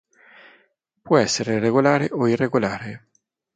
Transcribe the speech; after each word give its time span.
Può 1.03 1.19
essere 1.19 1.59
regolare 1.59 2.09
o 2.11 2.25
irregolare. 2.27 3.09